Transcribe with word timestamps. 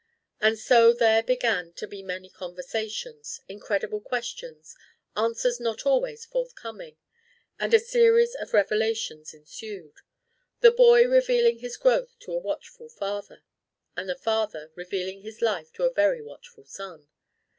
And 0.39 0.57
so 0.57 0.93
there 0.93 1.21
began 1.21 1.73
to 1.73 1.85
be 1.85 2.01
many 2.01 2.27
conversations; 2.31 3.39
incredible 3.47 3.99
questions; 4.01 4.75
answers 5.15 5.59
not 5.59 5.85
always 5.85 6.25
forthcoming. 6.25 6.97
And 7.59 7.71
a 7.71 7.79
series 7.79 8.33
of 8.33 8.51
revelations 8.51 9.31
ensued; 9.31 9.93
the 10.61 10.71
boy 10.71 11.07
revealing 11.07 11.59
his 11.59 11.77
growth 11.77 12.17
to 12.21 12.31
a 12.33 12.39
watchful 12.39 12.89
father, 12.89 13.43
and 13.95 14.09
a 14.09 14.15
father 14.15 14.71
revealing 14.73 15.21
his 15.21 15.39
life 15.39 15.71
to 15.73 15.83
a 15.83 15.93
very 15.93 16.23
watchful 16.23 16.65
son! 16.65 17.07